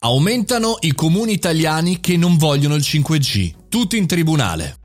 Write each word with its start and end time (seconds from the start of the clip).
Aumentano 0.00 0.76
i 0.82 0.92
comuni 0.92 1.32
italiani 1.32 1.98
che 1.98 2.16
non 2.16 2.36
vogliono 2.36 2.76
il 2.76 2.82
5G, 2.82 3.52
tutti 3.68 3.96
in 3.96 4.06
tribunale. 4.06 4.76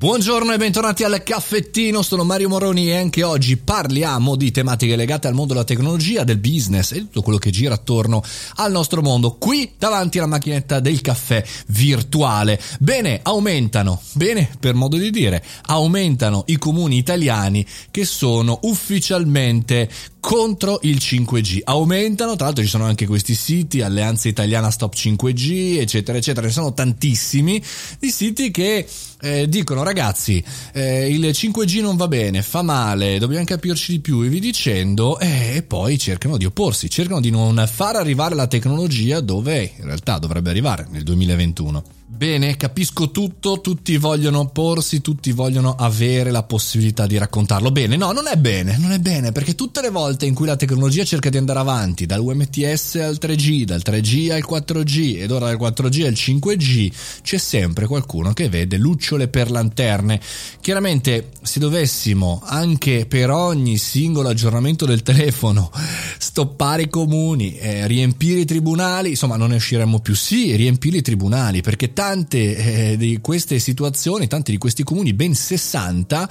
Buongiorno 0.00 0.54
e 0.54 0.56
bentornati 0.56 1.04
al 1.04 1.22
caffettino, 1.22 2.00
sono 2.00 2.24
Mario 2.24 2.48
Moroni 2.48 2.88
e 2.88 2.96
anche 2.96 3.22
oggi 3.22 3.58
parliamo 3.58 4.34
di 4.34 4.50
tematiche 4.50 4.96
legate 4.96 5.28
al 5.28 5.34
mondo 5.34 5.52
della 5.52 5.66
tecnologia, 5.66 6.24
del 6.24 6.38
business 6.38 6.92
e 6.92 7.00
tutto 7.00 7.20
quello 7.20 7.36
che 7.36 7.50
gira 7.50 7.74
attorno 7.74 8.22
al 8.54 8.72
nostro 8.72 9.02
mondo, 9.02 9.36
qui 9.36 9.74
davanti 9.76 10.16
alla 10.16 10.26
macchinetta 10.26 10.80
del 10.80 11.02
caffè 11.02 11.44
virtuale. 11.66 12.58
Bene, 12.78 13.20
aumentano, 13.22 14.00
bene 14.14 14.48
per 14.58 14.72
modo 14.72 14.96
di 14.96 15.10
dire, 15.10 15.44
aumentano 15.66 16.44
i 16.46 16.56
comuni 16.56 16.96
italiani 16.96 17.66
che 17.90 18.06
sono 18.06 18.58
ufficialmente 18.62 19.86
contro 20.20 20.78
il 20.82 20.96
5G. 20.96 21.60
Aumentano, 21.64 22.36
tra 22.36 22.46
l'altro 22.46 22.62
ci 22.62 22.68
sono 22.68 22.84
anche 22.84 23.06
questi 23.06 23.34
siti, 23.34 23.80
Alleanza 23.80 24.28
Italiana 24.28 24.70
Stop 24.70 24.94
5G, 24.94 25.78
eccetera, 25.78 26.18
eccetera, 26.18 26.46
ne 26.46 26.52
sono 26.52 26.72
tantissimi 26.72 27.60
di 27.98 28.10
siti 28.10 28.50
che 28.50 28.86
eh, 29.22 29.48
dicono 29.48 29.82
ragazzi 29.82 30.42
eh, 30.72 31.08
il 31.08 31.24
5G 31.24 31.80
non 31.80 31.96
va 31.96 32.08
bene, 32.08 32.42
fa 32.42 32.62
male, 32.62 33.18
dobbiamo 33.18 33.44
capirci 33.44 33.92
di 33.92 34.00
più 34.00 34.22
e 34.22 34.28
vi 34.28 34.40
dicendo 34.40 35.18
eh, 35.18 35.56
e 35.56 35.62
poi 35.62 35.98
cercano 35.98 36.36
di 36.36 36.44
opporsi, 36.44 36.88
cercano 36.88 37.20
di 37.20 37.30
non 37.30 37.68
far 37.70 37.96
arrivare 37.96 38.34
la 38.34 38.46
tecnologia 38.46 39.20
dove 39.20 39.72
in 39.76 39.84
realtà 39.84 40.18
dovrebbe 40.18 40.50
arrivare 40.50 40.86
nel 40.90 41.02
2021. 41.02 41.99
Bene, 42.12 42.56
capisco 42.56 43.12
tutto, 43.12 43.60
tutti 43.60 43.96
vogliono 43.96 44.40
opporsi, 44.40 45.00
tutti 45.00 45.30
vogliono 45.30 45.76
avere 45.76 46.32
la 46.32 46.42
possibilità 46.42 47.06
di 47.06 47.16
raccontarlo. 47.16 47.70
Bene, 47.70 47.96
no, 47.96 48.10
non 48.10 48.26
è 48.26 48.36
bene, 48.36 48.76
non 48.78 48.90
è 48.90 48.98
bene, 48.98 49.30
perché 49.30 49.54
tutte 49.54 49.80
le 49.80 49.90
volte 49.90 50.26
in 50.26 50.34
cui 50.34 50.44
la 50.44 50.56
tecnologia 50.56 51.04
cerca 51.04 51.30
di 51.30 51.36
andare 51.36 51.60
avanti, 51.60 52.06
dall'UMTS 52.06 52.96
al 52.96 53.16
3G, 53.18 53.62
dal 53.62 53.80
3G 53.82 54.32
al 54.32 54.44
4G 54.46 55.22
ed 55.22 55.30
ora 55.30 55.46
dal 55.46 55.56
4G 55.56 56.04
al 56.04 56.12
5G, 56.12 56.92
c'è 57.22 57.38
sempre 57.38 57.86
qualcuno 57.86 58.32
che 58.32 58.48
vede 58.48 58.76
lucciole 58.76 59.28
per 59.28 59.48
lanterne. 59.48 60.20
Chiaramente, 60.60 61.30
se 61.40 61.60
dovessimo 61.60 62.42
anche 62.44 63.06
per 63.06 63.30
ogni 63.30 63.78
singolo 63.78 64.28
aggiornamento 64.28 64.84
del 64.84 65.02
telefono 65.02 65.70
stoppare 66.18 66.82
i 66.82 66.88
comuni, 66.90 67.56
eh, 67.56 67.86
riempire 67.86 68.40
i 68.40 68.44
tribunali, 68.44 69.10
insomma, 69.10 69.36
non 69.36 69.50
ne 69.50 69.56
usciremmo 69.56 70.00
più. 70.00 70.16
Sì, 70.16 70.56
riempire 70.56 70.98
i 70.98 71.02
tribunali, 71.02 71.62
perché 71.62 71.94
tante 72.00 72.56
eh, 72.92 72.96
di 72.96 73.18
queste 73.20 73.58
situazioni, 73.58 74.26
tanti 74.26 74.52
di 74.52 74.56
questi 74.56 74.82
comuni, 74.82 75.12
ben 75.12 75.34
60, 75.34 76.30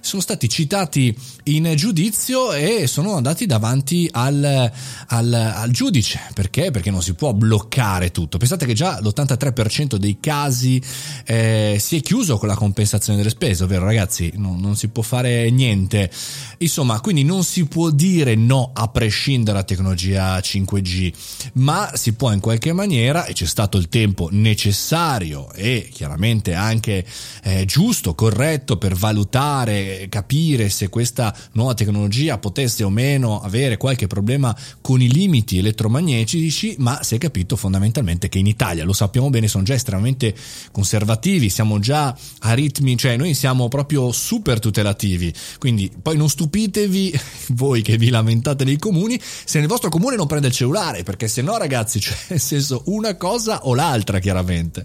sono 0.00 0.22
stati 0.22 0.48
citati 0.48 1.16
in 1.44 1.72
giudizio 1.76 2.52
e 2.52 2.86
sono 2.86 3.14
andati 3.14 3.46
davanti 3.46 4.08
al, 4.12 4.70
al, 5.08 5.32
al, 5.32 5.70
giudice. 5.70 6.20
Perché? 6.34 6.70
Perché 6.70 6.90
non 6.90 7.02
si 7.02 7.14
può 7.14 7.32
bloccare 7.32 8.10
tutto. 8.10 8.38
Pensate 8.38 8.66
che 8.66 8.74
già 8.74 9.00
l'83% 9.00 9.96
dei 9.96 10.18
casi 10.20 10.80
eh, 11.24 11.76
si 11.80 11.96
è 11.96 12.00
chiuso 12.00 12.38
con 12.38 12.48
la 12.48 12.54
compensazione 12.54 13.18
delle 13.18 13.30
spese, 13.30 13.64
ovvero 13.64 13.84
ragazzi 13.84 14.32
non, 14.36 14.60
non, 14.60 14.76
si 14.76 14.88
può 14.88 15.02
fare 15.02 15.50
niente. 15.50 16.10
Insomma, 16.58 17.00
quindi 17.00 17.24
non 17.24 17.44
si 17.44 17.66
può 17.66 17.90
dire 17.90 18.34
no 18.34 18.70
a 18.72 18.88
prescindere 18.88 19.52
dalla 19.52 19.64
tecnologia 19.64 20.38
5G, 20.38 21.12
ma 21.54 21.90
si 21.94 22.12
può 22.12 22.32
in 22.32 22.40
qualche 22.40 22.72
maniera, 22.72 23.24
e 23.24 23.32
c'è 23.32 23.46
stato 23.46 23.78
il 23.78 23.88
tempo 23.88 24.28
necessario 24.30 25.50
e 25.52 25.88
chiaramente 25.92 26.54
anche 26.54 27.04
eh, 27.42 27.64
giusto, 27.64 28.14
corretto 28.14 28.76
per 28.76 28.94
valutare 28.94 29.87
capire 30.08 30.68
se 30.68 30.88
questa 30.88 31.34
nuova 31.52 31.74
tecnologia 31.74 32.38
potesse 32.38 32.84
o 32.84 32.90
meno 32.90 33.40
avere 33.40 33.76
qualche 33.76 34.06
problema 34.06 34.56
con 34.80 35.00
i 35.00 35.10
limiti 35.10 35.58
elettromagnetici, 35.58 36.76
ma 36.78 37.02
si 37.02 37.14
è 37.14 37.18
capito 37.18 37.56
fondamentalmente 37.56 38.28
che 38.28 38.38
in 38.38 38.46
Italia, 38.46 38.84
lo 38.84 38.92
sappiamo 38.92 39.30
bene, 39.30 39.48
sono 39.48 39.64
già 39.64 39.74
estremamente 39.74 40.34
conservativi, 40.72 41.48
siamo 41.48 41.78
già 41.78 42.16
a 42.40 42.52
ritmi, 42.52 42.96
cioè 42.96 43.16
noi 43.16 43.34
siamo 43.34 43.68
proprio 43.68 44.12
super 44.12 44.58
tutelativi, 44.58 45.32
quindi 45.58 45.90
poi 46.00 46.16
non 46.16 46.28
stupitevi 46.28 47.18
voi 47.54 47.82
che 47.82 47.96
vi 47.96 48.10
lamentate 48.10 48.64
dei 48.64 48.78
comuni 48.78 49.20
se 49.20 49.58
nel 49.58 49.68
vostro 49.68 49.90
comune 49.90 50.16
non 50.16 50.26
prende 50.26 50.48
il 50.48 50.52
cellulare, 50.52 51.02
perché 51.02 51.28
se 51.28 51.42
no 51.42 51.56
ragazzi, 51.56 52.00
cioè 52.00 52.16
nel 52.28 52.40
senso 52.40 52.82
una 52.86 53.16
cosa 53.16 53.66
o 53.66 53.74
l'altra 53.74 54.18
chiaramente. 54.18 54.84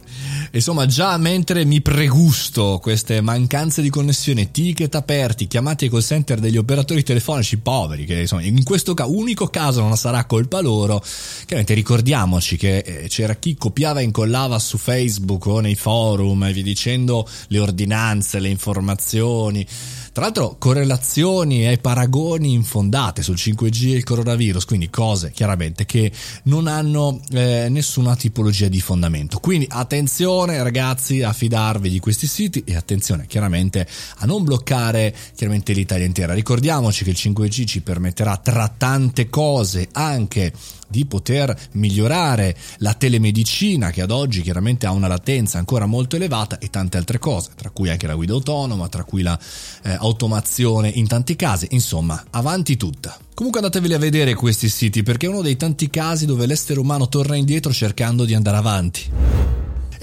Insomma, 0.52 0.86
già 0.86 1.18
mentre 1.18 1.66
mi 1.66 1.82
pregusto 1.82 2.80
queste 2.82 3.22
mancanze 3.22 3.82
di 3.82 3.90
connessione, 3.90 4.52
ticket 4.52 4.93
aperti, 4.98 5.48
chiamati 5.48 5.86
ai 5.86 5.90
call 5.90 6.02
center 6.02 6.40
degli 6.40 6.58
operatori 6.58 7.04
telefonici 7.04 7.58
poveri, 7.58 8.06
che 8.06 8.22
insomma 8.22 8.44
in 8.44 8.64
questo 8.64 8.94
ca- 8.94 9.06
unico 9.06 9.48
caso 9.48 9.82
non 9.82 9.96
sarà 9.98 10.26
colpa 10.26 10.62
loro. 10.62 11.02
Chiaramente 11.46 11.74
ricordiamoci 11.74 12.58
che 12.58 12.78
eh, 12.78 13.08
c'era 13.08 13.36
chi 13.36 13.56
copiava 13.56 14.00
e 14.00 14.04
incollava 14.04 14.58
su 14.60 14.78
Facebook 14.78 15.46
o 15.46 15.60
nei 15.60 15.76
forum 15.76 16.44
e 16.44 16.54
vi 16.54 16.64
dicendo 16.64 17.28
le 17.48 17.60
ordinanze, 17.60 18.40
le 18.40 18.50
informazioni. 18.50 19.66
Tra 20.14 20.26
l'altro 20.26 20.58
correlazioni 20.60 21.68
e 21.68 21.80
paragoni 21.80 22.54
infondate 22.54 23.24
sul 23.24 23.34
5G 23.34 23.94
e 23.94 23.96
il 23.96 24.04
coronavirus, 24.04 24.64
quindi 24.66 24.92
cose 24.92 25.32
chiaramente 25.32 25.88
che 25.88 26.12
non 26.44 26.68
hanno 26.68 27.20
eh, 27.32 27.66
nessuna 27.72 28.16
tipologia 28.16 28.68
di 28.68 28.80
fondamento. 28.80 29.40
Quindi 29.40 29.66
attenzione 29.68 30.62
ragazzi 30.62 31.24
a 31.24 31.34
fidarvi 31.34 31.90
di 31.90 31.98
questi 31.98 32.28
siti 32.28 32.64
e 32.64 32.76
attenzione 32.76 33.26
chiaramente 33.26 33.88
a 34.18 34.28
non 34.28 34.44
bloccare 34.44 35.16
chiaramente 35.34 35.74
l'Italia 35.74 36.06
intera. 36.06 36.36
Ricordiamoci 36.36 37.04
che 37.04 37.10
il 37.10 37.18
5G 37.20 37.66
ci 37.66 37.82
permetterà 37.82 38.38
tra 38.38 38.68
tante 38.68 39.32
cose 39.32 39.90
anche 39.94 40.54
di 40.94 41.06
poter 41.08 41.58
migliorare 41.72 42.56
la 42.78 42.94
telemedicina 42.94 43.90
che 43.90 44.04
ad 44.04 44.12
oggi 44.12 44.44
chiaramente 44.44 44.86
ha 44.86 44.92
una 44.92 45.08
latenza 45.08 45.58
ancora 45.58 45.88
molto 45.88 46.18
elevata 46.18 46.60
e 46.60 46.70
tante 46.70 46.98
altre 46.98 47.18
cose, 47.18 47.50
tra 47.56 47.72
cui 47.72 47.90
anche 47.90 48.06
la 48.06 48.14
guida 48.14 48.34
autonoma, 48.34 48.88
tra 48.90 49.04
cui 49.04 49.24
la 49.24 49.38
eh, 49.82 49.98
automazione 50.04 50.90
in 50.90 51.08
tanti 51.08 51.36
casi, 51.36 51.68
insomma, 51.72 52.24
avanti 52.32 52.78
tutta. 52.78 53.18
Comunque 53.34 53.62
andateveli 53.62 53.94
a 53.94 54.00
vedere 54.00 54.36
questi 54.36 54.70
siti 54.70 55.02
perché 55.02 55.26
è 55.26 55.30
uno 55.30 55.42
dei 55.42 55.56
tanti 55.56 55.90
casi 55.90 56.26
dove 56.26 56.46
l'essere 56.46 56.80
umano 56.80 57.08
torna 57.08 57.36
indietro 57.36 57.72
cercando 57.72 58.26
di 58.26 58.34
andare 58.34 58.58
avanti. 58.58 59.12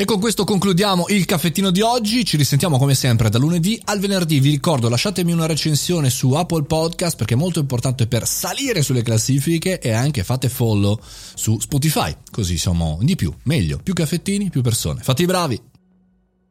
E 0.01 0.07
con 0.07 0.19
questo 0.19 0.45
concludiamo 0.45 1.07
il 1.09 1.27
caffettino 1.27 1.71
di 1.71 1.83
oggi. 1.83 2.25
Ci 2.25 2.39
risentiamo 2.39 2.79
come 2.79 2.95
sempre 2.95 3.29
da 3.29 3.37
lunedì 3.37 3.79
al 3.85 4.01
venerdì. 4.01 4.41
Vi 4.41 4.49
ricordo, 4.49 4.89
lasciatemi 4.89 5.31
una 5.31 5.45
recensione 5.45 6.09
su 6.09 6.33
Apple 6.33 6.63
Podcast 6.63 7.17
perché 7.17 7.35
è 7.35 7.37
molto 7.37 7.61
importante 7.61 8.07
per 8.07 8.27
salire 8.27 8.81
sulle 8.81 9.03
classifiche 9.03 9.79
e 9.79 9.93
anche 9.93 10.25
fate 10.25 10.49
follow 10.49 10.99
su 11.35 11.59
Spotify. 11.61 12.17
Così 12.31 12.57
siamo 12.57 12.99
di 13.03 13.15
più, 13.15 13.31
meglio, 13.43 13.79
più 13.83 13.93
caffettini, 13.93 14.49
più 14.49 14.63
persone. 14.63 15.03
Fate 15.03 15.23
i 15.23 15.27
bravi. 15.27 15.61